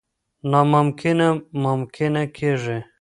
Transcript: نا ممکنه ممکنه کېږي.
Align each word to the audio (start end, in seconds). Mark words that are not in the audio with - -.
نا 0.49 0.59
ممکنه 0.71 1.27
ممکنه 1.63 2.23
کېږي. 2.37 2.79